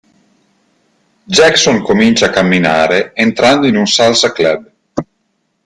Jackson 1.35 1.83
comincia 1.83 2.25
a 2.25 2.29
camminare 2.31 3.11
entrando 3.13 3.67
in 3.67 3.75
un 3.75 3.85
"salsa 3.85 4.31
club". 4.31 4.67